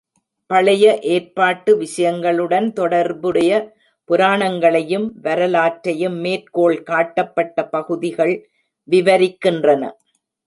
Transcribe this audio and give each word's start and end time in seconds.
பழைய 0.49 0.85
ஏற்பாட்டு 0.99 1.71
விஷயங்களுடன் 1.77 2.67
தொடர்புடைய 2.73 3.51
புராணங்களையும் 4.09 5.05
வரலாற்றையும் 5.21 6.17
மேற்கோள் 6.17 6.77
காட்டப்பட்ட 6.83 7.65
பகுதிகள் 7.67 8.33
விவரிக்கின்றன. 8.89 9.83